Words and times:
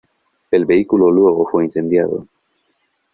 El 0.49 0.65
vehículo 0.65 1.11
luego 1.11 1.45
fue 1.45 1.63
incendiado. 1.65 2.25